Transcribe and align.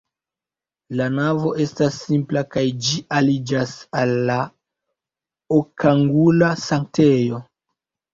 La 0.99 1.05
navo 1.15 1.49
estas 1.65 1.97
simpla 2.05 2.41
kaj 2.55 2.63
ĝi 2.87 3.01
aliĝas 3.17 3.73
al 3.99 4.15
la 4.31 4.37
okangula 5.59 6.49
sanktejo. 6.63 7.43